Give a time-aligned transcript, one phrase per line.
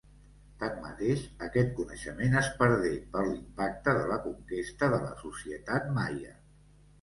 [0.61, 6.35] Tanmateix, aquest coneixement es perdé per l'impacte de la conquesta de la societat maia.